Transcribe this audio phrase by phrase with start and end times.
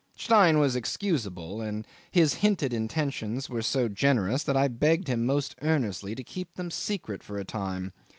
[0.17, 5.55] Stein was excusable, and his hinted intentions were so generous that I begged him most
[5.61, 7.93] earnestly to keep them secret for a time.